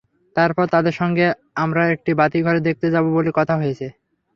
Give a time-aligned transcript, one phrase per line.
[0.35, 1.25] তারপর তাদের সঙ্গে
[1.55, 3.87] আমরা একটি বাতিঘর দেখতে যাব বলে কথা হয়েছে।